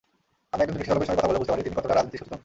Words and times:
আমি 0.53 0.61
একজন 0.63 0.75
রিকশাচালকের 0.77 1.05
সঙ্গে 1.11 1.15
কথা 1.19 1.27
বলেও 1.29 1.41
বুঝতে 1.41 1.51
পারি, 1.53 1.65
তিনি 1.65 1.75
কতটা 1.77 1.93
রাজনীতিসচেতন। 1.95 2.39